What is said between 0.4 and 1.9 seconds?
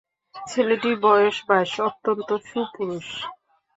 ছেলেটির বয়স বাইশ,